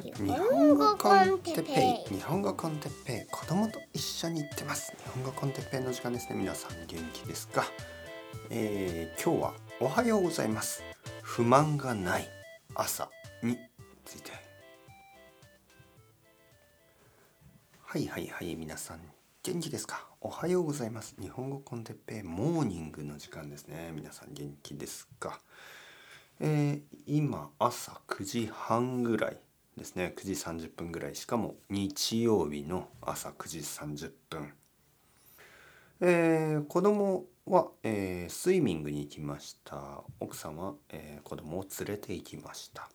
[0.00, 2.14] 日本語 con Teppei。
[2.16, 3.30] 日本語 con Teppei。
[3.30, 4.92] 子供と一緒に行ってます。
[4.92, 6.36] 日本語 con Teppei の時間ですね。
[6.36, 7.66] 皆さん元気ですか、
[8.48, 10.82] えー、今日はおはようございます。
[11.20, 12.26] 不満がない
[12.74, 13.10] 朝
[13.42, 13.58] に
[14.06, 14.30] ついて。
[17.84, 19.00] はいはいはい皆さん
[19.42, 20.06] 元気ですか？
[20.22, 21.14] おはようございます。
[21.20, 23.92] 日本語 con Teppei モーニングの時間ですね。
[23.94, 25.40] 皆さん元気ですか？
[26.42, 29.36] えー、今朝9時半ぐらい
[29.80, 30.12] ですね。
[30.14, 30.32] 9時
[30.66, 31.14] 30分ぐらい。
[31.14, 34.52] しかも日曜日の朝9時30分。
[36.02, 40.04] えー、子供は、えー、スイミングに行きました。
[40.20, 42.90] 奥さんは、えー、子供を連れて行きました、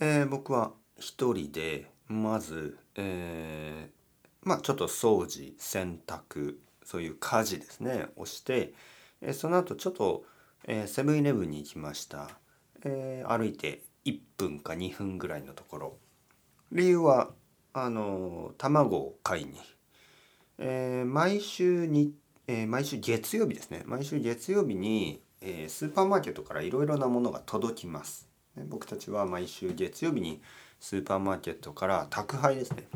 [0.00, 8.06] えー、僕は一人でまず、えー、まあちょっと掃除洗濯そういう家事ですね。
[8.14, 8.74] をして、
[9.20, 10.24] えー、その後ちょっと
[10.68, 12.28] えセブンイレブンに行きました、
[12.84, 15.96] えー、歩いて1分か2分ぐらいのところ。
[16.72, 17.30] 理由は
[17.72, 19.60] あの卵を買いに、
[20.58, 22.14] えー、毎週に、
[22.46, 23.82] えー、毎週月曜日ですね。
[23.84, 30.40] 毎週月曜日に、えー、スーパーマーケットからいろいろなものが届きます、ね、僕たちは毎週月曜日に
[30.80, 32.88] スーパーマーケットから宅配ですね。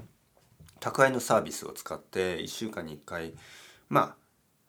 [0.79, 3.35] 宅配のサービスを使って1週間に1回
[3.89, 4.17] ま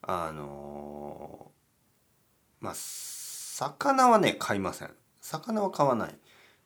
[0.01, 1.51] ああの
[2.59, 4.89] まあ魚はね買いません。
[5.21, 6.15] 魚は買わない。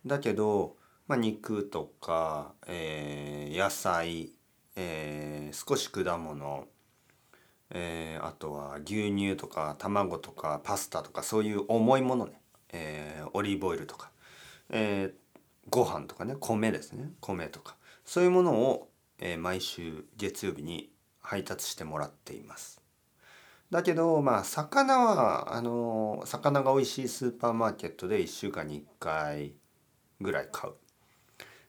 [0.06, 4.32] だけど、まあ、肉とか、えー、野菜、
[4.76, 6.68] えー、少し果物、
[7.72, 12.40] えー、あとは牛乳とか卵とかパスタとかそういう重いものね、
[12.72, 14.12] えー、オリーブオイルとか、
[14.70, 15.40] えー、
[15.70, 18.90] ご飯とかね米ですね米とかそういうものを、
[19.20, 22.82] えー、毎週月曜日に配達してもらっています。
[23.72, 29.54] だけどまあ魚はあの魚が美味しいスーパーマーケットで1週間に1回
[30.22, 30.74] ぐらい買う。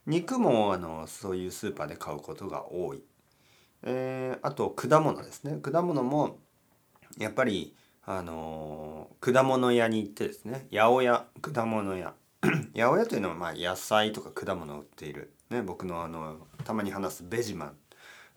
[0.05, 3.03] 肉もあのそういうスーパーで買うことが多い、
[3.83, 5.57] えー、あと果物ですね。
[5.61, 6.37] 果物も
[7.17, 7.75] やっぱり
[8.05, 10.67] あの果物屋に行ってですね。
[10.71, 12.13] 八百屋果物屋。
[12.41, 17.77] 八百屋というのはまあ野菜とか果物を売っている、ね、僕のあのたまに話すベジマン。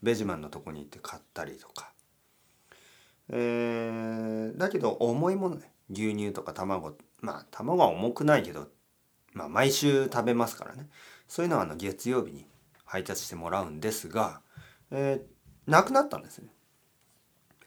[0.03, 1.93] ベジマンのとこに行って買ったりとか、
[3.29, 5.71] えー、だけど重いものね。
[5.91, 6.97] 牛乳とか卵。
[7.21, 8.69] まあ卵は重くないけど
[9.33, 10.89] まあ、毎週食べますからね。
[11.29, 12.47] そういうのはあの月曜日に
[12.85, 14.41] 配達してもらうんですが、
[14.91, 16.49] えー、なくなったんですね。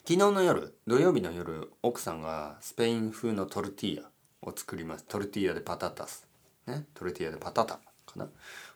[0.06, 4.10] 昨日の夜土曜日の夜奥さんがスペイン風のトルティーヤ
[4.42, 6.28] を作りますトルティーヤでパタタス。
[6.68, 6.86] ね。
[6.94, 7.76] トルティーヤでパタタ
[8.06, 8.28] かな。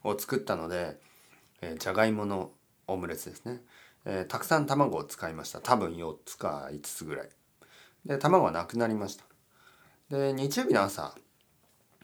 [0.05, 0.97] を作ったので、
[1.61, 2.51] えー、じゃがいもの
[2.87, 3.61] オムレツですね、
[4.05, 5.59] えー、たくさん卵を使いました。
[5.59, 7.29] 多分4つか5つぐらい。
[8.05, 9.25] で卵はなくなりました。
[10.09, 11.13] で日曜日の朝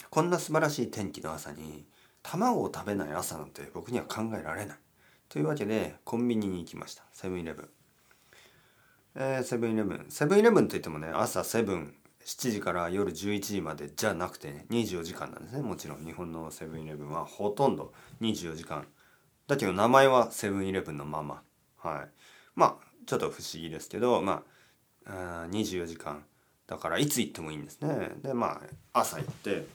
[0.10, 1.86] こんな素晴らしい天気の朝に
[2.22, 4.78] 卵を食べない朝なんて僕には考えられない。
[5.30, 7.04] というわけでコンビニに行きました。
[7.12, 7.70] セブンイレブン。
[9.16, 10.06] えー、セブンイレブン。
[10.10, 11.94] セブンイレブンといってもね、朝セブン、
[12.26, 15.62] 7時から夜11時までじゃなくてね、24時間なんですね。
[15.62, 18.86] もちろん日本のセブンイレブンはほとんど24時間。
[19.48, 21.42] だけど名前はセブンイレブンのまま。
[21.78, 22.10] はい。
[22.56, 24.44] まあ、ちょっと不思議ですけど、ま
[25.06, 26.24] あ、あ24時間。
[26.66, 28.12] だからいつ行ってもいいんですね。
[28.22, 28.62] で、ま
[28.94, 29.66] あ、朝行って、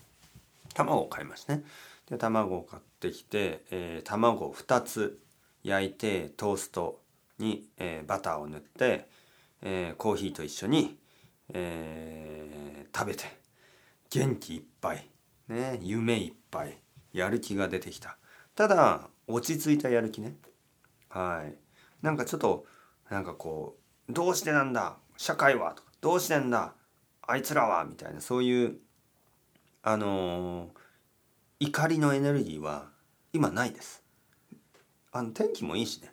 [0.74, 1.64] 卵を買いましたね。
[2.08, 5.20] で卵を買ってきて、えー、卵を2つ
[5.62, 7.00] 焼いてトースト
[7.38, 9.08] に、えー、バターを塗って、
[9.62, 10.98] えー、コーヒーと一緒に、
[11.52, 13.24] えー、食べて
[14.10, 15.08] 元気いっぱい、
[15.48, 16.78] ね、夢いっぱい
[17.12, 18.16] やる気が出てきた。
[18.54, 20.36] ただ落ち着いたやる気ね。
[21.10, 21.54] はい。
[22.02, 22.66] なんかちょっと
[23.10, 23.76] なんかこ
[24.08, 26.74] う「どうしてなんだ社会は」とか「どうしてんだ
[27.22, 28.78] あいつらは」みたいなそういう
[29.90, 30.68] あのー、
[31.60, 32.90] 怒りのエネルギーは
[33.32, 34.04] 今ないです。
[35.12, 36.12] あの天気もいいしね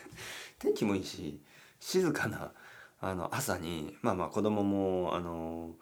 [0.58, 1.38] 天気もいいし
[1.80, 2.54] 静かな
[2.98, 5.76] あの朝にまあまあ子供もあの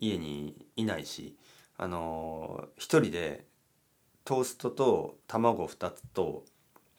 [0.00, 1.38] 家にいないし
[1.76, 3.46] あの一人で
[4.24, 6.44] トーストと卵2つと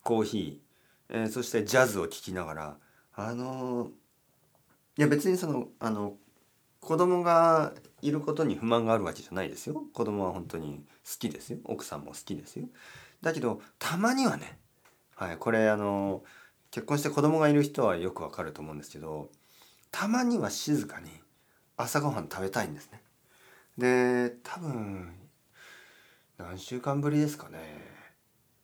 [0.04, 2.80] コーヒー、えー、そしてジャズを聴きながら
[3.14, 3.92] あの
[4.98, 6.16] いや別にそのあの
[6.82, 9.84] 子供がいることに不満があるわけじゃないですよ。
[9.94, 11.60] 子供は本当に好きですよ。
[11.64, 12.68] 奥さんも好きですよ。
[13.22, 14.60] だけどたまにはね
[15.16, 16.24] はいこれあの
[16.72, 19.30] 結婚して子供がいる人はよくわかると思うんですけど
[19.92, 21.10] たまには静かに
[21.78, 23.02] 朝ごはん食べたいんですね。
[23.78, 25.14] で多分
[26.38, 27.60] 何週間ぶりですかね。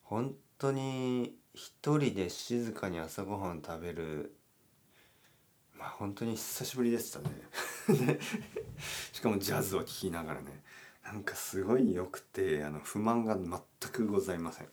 [0.01, 4.36] 本当に一人で静かに朝ごはん食べる
[5.97, 7.29] 本当に久しぶりでしたね
[9.11, 10.63] しかもジャズを聴きながらね
[11.03, 14.67] なんかすごい良くてあの不満が全くございません。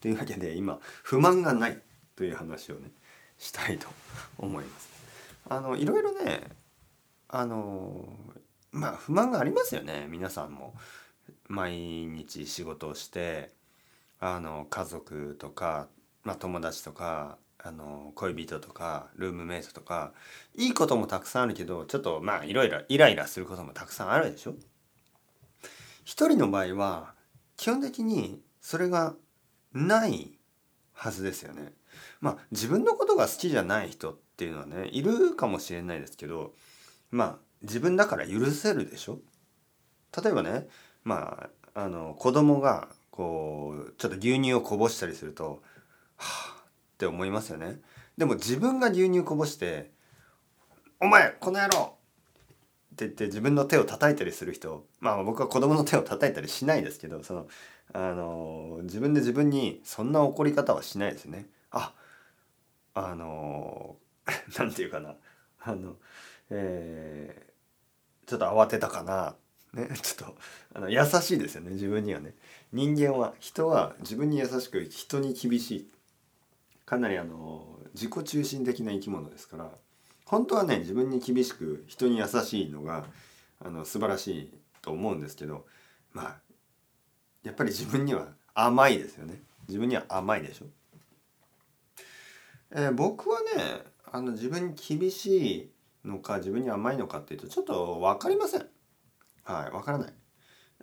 [0.00, 1.80] というわけで今不満がない
[2.16, 2.90] という話をね
[3.38, 3.86] したいと
[4.38, 4.88] 思います。
[5.48, 6.42] あのいろいろね
[7.28, 8.16] あの
[8.72, 10.74] まあ不満がありますよね皆さんも。
[11.48, 11.72] 毎
[12.06, 13.50] 日仕事をして
[14.20, 15.88] あの家族とか、
[16.24, 20.12] まあ、友達とかあの恋人とかルームメイトとか
[20.56, 24.54] いいこともたくさんあるけどちょっとまあいろいろイライラすることもたくさんあるでしょ？
[26.04, 27.14] 一人の場合は
[27.56, 29.14] 基本的にそれが
[29.72, 30.32] ない
[30.92, 31.72] はずですよね。
[32.20, 36.54] まあ自分のことが好きじゃない人っていうのはねいるかもしれないですけど
[37.10, 39.20] まあ自分だから許せるでしょ？
[40.20, 40.66] 例えばね
[41.04, 45.62] まああの子供がこうちょっと牛乳をこぼしたりすると
[46.16, 46.61] はあ
[47.02, 47.80] って思いますよね。
[48.16, 49.90] でも自分が牛乳こぼして
[51.00, 51.96] 「お前この野郎!」
[52.94, 57.48] って言って自分の手を叩いたりする人まあ僕は子供の手を叩いたりしないですけどその
[57.92, 61.46] あの自分で自分にそんな怒り方はしないですね。
[61.72, 61.92] あ
[62.94, 63.96] あの
[64.56, 65.16] なんていうかな
[65.58, 65.96] あの
[66.50, 69.34] えー、ちょっと慌てたかな
[69.72, 70.36] ねちょっと
[70.74, 72.34] あの優しいですよね自分にはね
[72.72, 75.92] 人間は人は自分に優しく人に厳しい
[76.92, 79.70] かなりあの自己中心的な生き物ですから
[80.26, 83.06] 本当はね自分に厳しく人に優しいのが
[83.64, 84.52] あの素晴らしい
[84.82, 85.64] と思うんですけど
[86.12, 86.36] まあ
[87.44, 90.66] やっぱり自分には甘いですよね自分には甘いでしょ。
[92.72, 93.46] えー、僕はね
[94.12, 95.70] あの自分に厳しい
[96.04, 98.66] のか自分に甘いのかっていうとちょっと分かりません。
[99.44, 100.12] はい、分からない。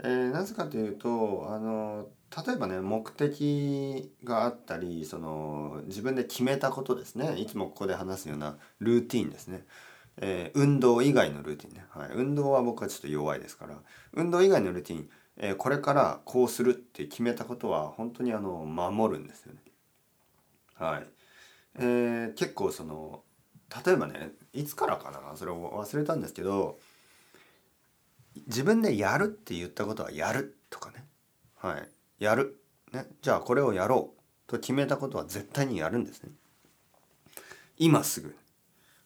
[0.01, 2.07] えー、なぜかというとあの
[2.45, 7.37] 例えばね目的があったりその自分で決めたことですね。
[7.37, 9.65] いつもここで話すようなルーティンですね、
[10.17, 13.75] えー、運動以外のルーティンね、はい、運動は僕はちょっと弱いですから。
[14.13, 19.59] 運動以外のルーティン、えー、これからこうするって決めたことは本当にあの守るんですよね。
[20.75, 21.07] はい。
[21.75, 23.23] えー、結構その
[23.85, 25.35] 例えばねいつからかな？
[25.35, 26.79] それを忘れたんですけど
[28.47, 31.05] 自分でやるって言ったことはやるとかね。
[31.55, 32.23] はい。
[32.23, 32.61] やる、
[32.91, 36.31] ね、じゃあこれをやろうと決めたことは絶対にやるんですね。
[37.77, 38.35] 今すぐ。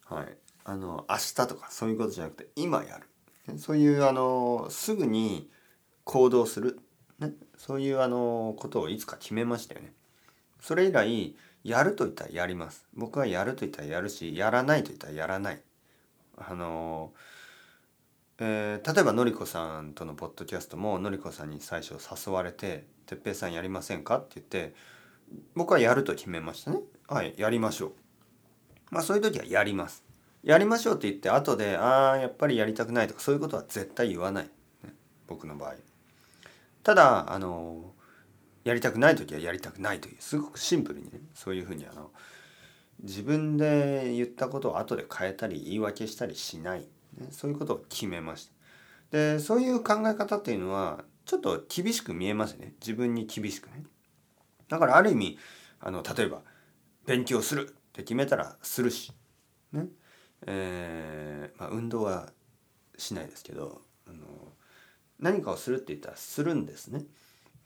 [0.06, 0.38] はい。
[0.66, 3.58] あの明日とかそういうことじゃなくて今やる。
[3.58, 5.50] そういうあのすぐに
[6.06, 6.80] 行動する、
[7.20, 9.94] ね、そういうあのことをいつか決めましたよね。
[10.62, 12.86] それ以来やると言ったらやります。
[12.94, 15.62] 僕はやると言ったらやるしやらないと言ったらやらない。
[16.38, 17.43] あのー
[18.40, 24.74] えー、例えばのりこさんとのポッドキャストものりこさんに最初誘われて「哲平さんやりませんか?」って言って
[25.54, 26.80] 僕はやると決めましたね。
[27.08, 27.92] はいやりましょう。
[28.90, 30.04] まあそういう時はやります。
[30.44, 34.50] やりましょうって言って後で「ああやっぱりやりたくない」とかそういうことは絶対言わない、ね、
[35.28, 35.76] 僕の場合。
[36.84, 37.94] ただあの
[38.64, 42.12] やりたくない時はやりたくないというすごくシンプルにねそういうふうにあの
[43.02, 46.88] 自分で言ったことを後で変えたり言い訳したりしない。
[47.18, 48.54] ね、そういうことを決めました。
[49.12, 53.84] でそういう考え方っていうのはちょっと厳しく見えますね自分に厳しくね。
[54.68, 55.38] だからある意味
[55.80, 56.42] あの例えば
[57.06, 59.14] 勉強するって決めたらするし、
[59.72, 59.88] ね
[60.48, 62.32] えーまあ、運動は
[62.98, 64.26] しないですけどあの
[65.20, 67.06] 何かをするって言ったらするんですね。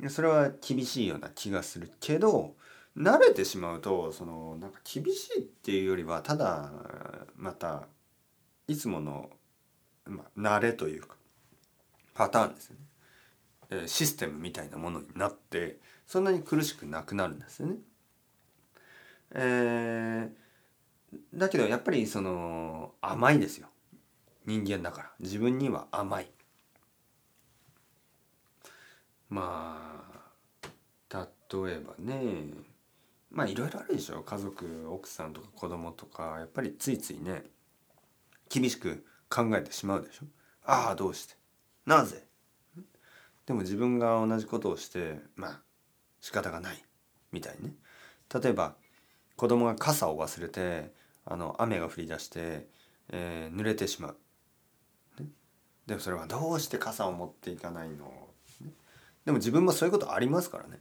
[0.09, 2.55] それは厳しいような気がするけど
[2.95, 6.71] 慣れてしまうとそのなんか厳しいっていうよりはただ
[7.35, 7.87] また
[8.67, 9.29] いつもの、
[10.05, 11.15] まあ、慣れというか
[12.13, 12.81] パターンですよね、
[13.69, 17.75] えー、システムみたいなものになってそんなに苦しくなくなるんですよね。
[19.31, 23.67] えー、だけどやっぱりその甘いですよ
[24.45, 26.31] 人間だから自分には甘い。
[29.29, 30.01] ま
[30.63, 30.67] あ
[31.51, 32.53] 例えばね
[33.29, 37.43] まあいろいろあるでしょ家族奥さんとか子供とかやっぱりついついね
[38.49, 40.25] 厳しく考えてしまうでしょ？
[40.65, 41.35] ああどうして？
[41.85, 42.23] なぜ？
[43.45, 45.59] でも自分が同じことをしてまあ
[46.19, 46.83] 仕方がない
[47.31, 47.73] みたいね。
[48.33, 48.75] 例えば
[49.35, 50.91] 子供が傘を忘れて
[51.25, 52.67] あの雨が降り出して、
[53.09, 54.17] えー、濡れてしまう、
[55.21, 55.27] ね、
[55.85, 58.11] でもそれはどうして傘を持っていかないの、
[58.61, 58.71] ね、
[59.25, 60.79] でも自分もそういうことありますからね。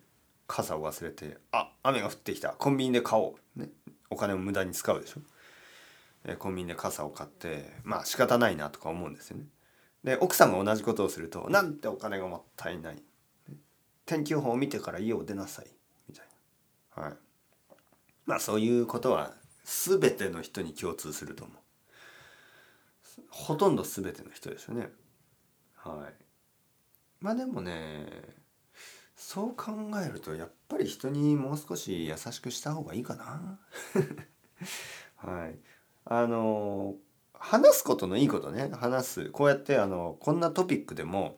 [0.49, 2.51] 傘を忘れてあ雨が降ってきた。
[2.51, 3.69] コンビニで買おう、ね、
[4.11, 5.21] お金を無駄に使うでしょ？
[6.35, 9.45] コンビニで傘を買ってまあ仕方ないなとか思うんですよね。
[10.03, 13.03] で奥さんが同じことをすると「なんてお金がもったいない」
[14.07, 15.67] 天気予報を見てから家を出なさい
[16.09, 16.27] みたい
[16.97, 17.03] な。
[17.05, 17.17] はい、
[18.25, 21.57] まあそういうことは全ての人に共通すると思う。
[23.31, 24.91] ほとんど全ての人ですよね。
[25.77, 26.27] はい。
[27.21, 28.07] まあでもね
[29.17, 29.73] そう考
[30.05, 33.59] えるとやっぱり人にもう少し優しくした方がいいかな
[35.17, 35.59] はい
[36.09, 36.95] あの
[37.35, 38.71] 話すことのいいことね。
[38.73, 39.31] 話す。
[39.31, 41.37] こうやってあのこんなトピックでも、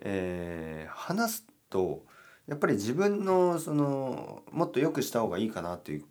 [0.00, 2.04] えー、話すと
[2.48, 6.04] やっぱり自分のそのもっと良くした方がいいかなっていう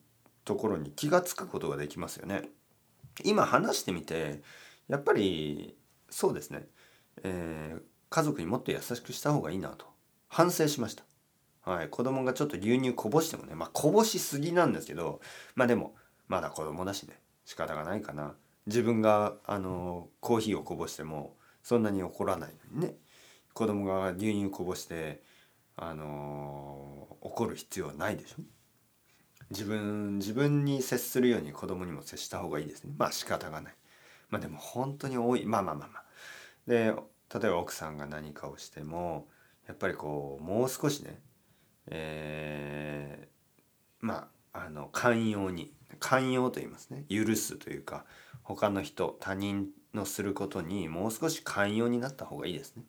[0.46, 2.44] ところに気が付くことができますよね。
[3.26, 4.42] 今話してみて
[4.88, 5.76] やっぱり
[6.10, 6.66] そうですね、
[7.24, 9.86] えー、家族にもっと優しくした方がいいなと。
[10.30, 11.04] 反省しました。
[11.70, 15.20] はい、子供がちょっと牛乳こぼしてもねまあこぼしすぎなんですけど
[15.56, 15.96] まあでも
[16.30, 17.20] まだ子供だしね。
[17.46, 18.36] 仕方がないかな。
[18.68, 22.96] 自分があのコーヒーをこぼしてもそんなに怒らないのにね。
[23.54, 25.22] 子供が牛乳こぼして
[25.76, 28.44] あの怒る必要はないでしょ。
[29.50, 32.94] 自分自分に接するように子供にも接した方がいいですね。
[32.98, 33.76] まあ仕方がない。
[34.30, 35.46] まあでも本当に多い。
[35.46, 36.04] まあまあまあまあ。
[36.68, 36.94] で
[37.34, 39.28] 例えば奥さんが何かをしても
[39.68, 41.20] やっぱりこうもう少しね
[41.88, 47.06] えー、まああの寛容に寛容と言いますね。
[47.10, 48.06] 許すというか
[48.44, 52.84] 他の人他人のすることにもう少し寛容になった方がいいですね。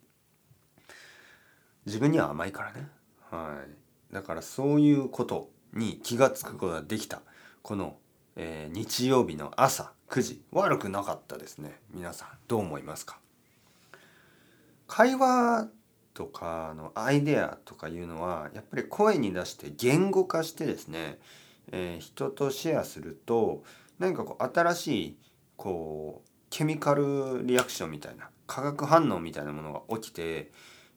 [1.87, 2.89] 自分には甘いからね。
[3.31, 3.63] は
[4.11, 4.15] い。
[4.15, 7.23] だからそういうことに気が付くことができた。
[7.63, 7.97] この、
[8.37, 11.81] えー、日曜日の朝9時悪くなかったですね。
[11.93, 13.19] 皆さんどう思いますか？
[14.87, 15.69] 会話
[16.15, 21.19] とかのアイデアとかいうのはやっぱり声に出して言語化してですね、
[21.73, 23.65] えー、人とシェアすると
[23.99, 25.17] 何かこう新しい
[25.57, 30.53] こうケミカルリアクションみたいな化学反応みたいなものが起きて、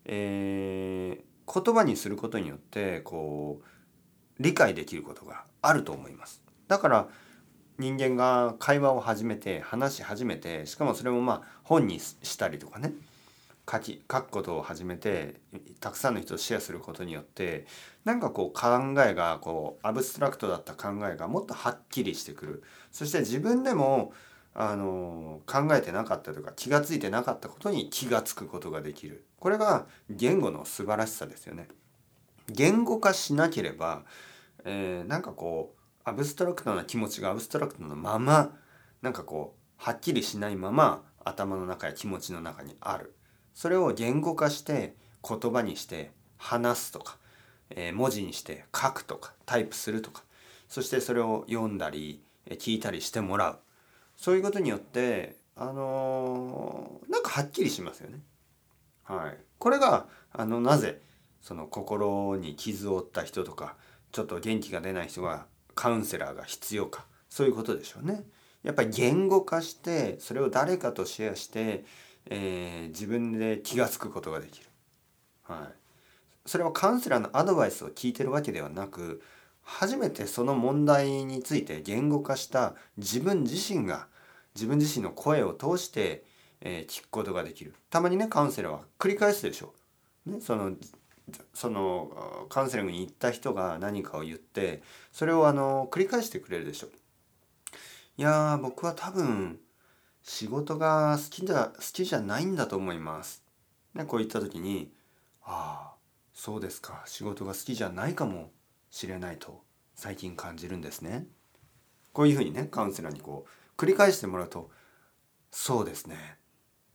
[0.05, 6.43] えー、言葉にすることによってこう理解できることがあると思います。
[6.67, 7.07] だから
[7.77, 12.93] 人間が会話を始めて話し始めてしかもそれもまあ本にしたりとかね
[13.69, 15.41] 書き書くことを始めて
[15.79, 17.65] たくさんの人とシェアすることによって
[18.03, 24.13] なんかこう考えがこう abstract だった考えがもっとはっきりしてくるそして自分でも
[24.53, 31.67] あの考えてなかったとか気が付いてなかったことに気が付くことができるこれが言語の素晴らしさですよね。
[32.47, 34.03] 言語化しなければ、
[34.63, 38.55] えー、なんかこう abstract な気持ちが abstract のまま
[39.01, 43.13] なんかこうはっきりしないまま頭の中や気持ちの中にある。
[43.55, 44.93] それを言語化して
[45.27, 47.17] 言葉にして話すとか、
[47.71, 50.23] えー、文字にして書くとかタイプするとか
[50.69, 53.59] そしてそれを読んだり聞いたりしてもらう
[54.17, 58.19] そういうことによってあのー、なんかはっきりしますよね。
[59.03, 60.99] はい、これがあのなぜ
[61.41, 63.75] その心に傷を負った人とか
[64.11, 65.45] ちょっと元気が出ない人が
[65.75, 68.23] カウンセラーが必要かそういうことでしょうね。
[68.63, 71.85] やっぱり言語化してそれを誰かとシェアして
[72.29, 74.67] えー、自分で気が付くことができる。
[75.43, 75.75] はい、
[76.45, 79.21] それはカウンセラーのアドバイスを聞いてるわけではなく
[79.61, 84.07] 初めてその問題について言語化した自分自身が
[84.55, 86.23] 自分自身の声を通して、
[86.61, 87.73] えー、聞くことができる。
[87.89, 89.73] たまにねカウンセラーは繰り返すでしょ
[90.27, 90.31] う。
[90.31, 90.71] ね、その
[91.53, 96.91] そのカウンセリングに行った人が何かを言ってそれをあの繰り返してくれるでしょう。
[98.17, 99.59] いや僕は多分
[100.27, 103.43] 仕事が好きだ好きじゃないんだと思います。
[103.93, 104.91] ね、こう言った時に
[105.43, 105.95] ああ
[106.33, 108.49] そうですか仕事が好きじゃないかも
[108.89, 109.61] しれないと
[109.93, 111.27] 最近感じるんですね。
[112.11, 114.71] こういうふうにねカウンセラーにこう繰り返してもらうと
[115.51, 116.17] そうですね。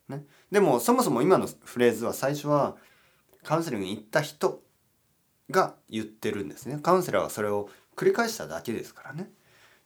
[0.09, 2.77] ねでもそもそも今のフレーズは最初は
[3.45, 4.61] カウンセリングに行った人
[5.51, 6.81] が言ってるんですね。
[6.83, 9.31] カウンセラーはそれを繰り返しただけですからね。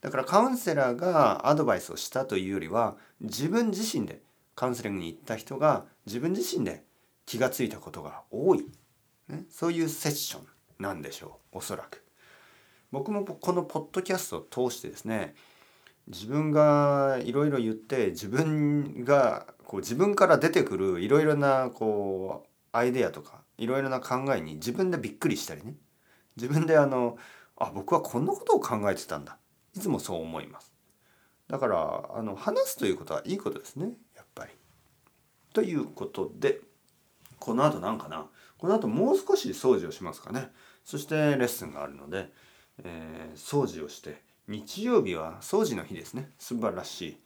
[0.04, 4.20] だからカウンセラーがアドバイスをしたというよりは自分自身で
[4.54, 6.84] カウンセリングに行った人が自分自身で
[7.24, 8.66] 気が付いたことが多い、
[9.28, 10.46] ね、そういうセッション
[10.78, 12.04] なんでしょうおそらく。
[12.92, 15.34] 僕もこのポッドキャストを通してですね
[16.06, 25.76] 自分がいろいろ言って自分がこう自分から出てくるいろいろなこうアイデアとかいろいろな考えに自分でびっくりしたりね。
[26.36, 27.16] 自分であの
[27.56, 29.38] あ僕はこんなことを考えてたんだ。
[29.74, 30.72] いつもそう思います。
[31.48, 33.92] だからあの話すということはいいことですね。
[34.16, 34.52] やっぱり。
[35.52, 36.60] ということで
[37.38, 38.26] この後なんかな？
[38.58, 40.50] この後もう少し掃除をしますかね。
[40.84, 42.32] そしてレッスンがあるので、
[42.82, 46.30] えー、掃除をして日曜日は掃除の日ですね。
[46.38, 47.20] 素晴らしい。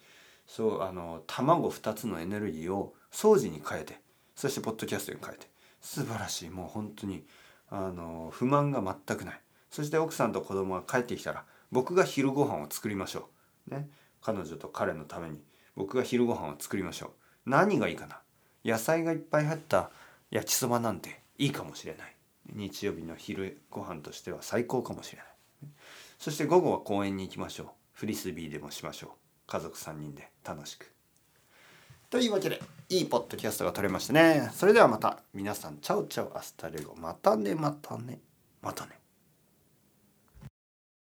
[0.47, 4.01] そうあの卵2つのエネルギーを掃除に変えて
[4.35, 5.47] そしてポッドキャストに変えて。
[5.81, 6.51] 素晴らしい。
[6.51, 7.25] もう本当に
[7.71, 9.41] あの不満が全くない。
[9.71, 13.29] そして奥さんと子供が帰ってきたら僕が昼ご飯を作りましょ
[13.69, 13.75] う。
[13.75, 13.89] ね。
[14.23, 15.43] 彼女と彼のために。
[15.77, 17.51] 僕が昼ご飯を作りましょう。
[17.51, 18.21] 何がいいかな。
[18.65, 19.91] 野菜がいっぱい入った
[20.31, 22.17] 焼きそばなんていいかもしれない。
[22.53, 25.27] 日曜日の昼ご飯としては最高かもしれない。
[26.19, 27.67] そして午後は公園に行きましょう。
[27.93, 29.11] フリスビーでもしましょう。
[29.47, 30.31] 家族3人で。
[30.45, 30.91] 楽しく。
[32.11, 34.51] というわけでいいポッドキャストが撮れましたね。
[34.55, 35.19] それではまた。
[35.35, 36.95] 皆さんチャウチャウアスタレゴ。
[36.97, 38.21] またねまたね。
[38.63, 38.99] またね。